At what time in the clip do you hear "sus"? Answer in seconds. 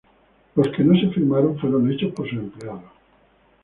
2.27-2.39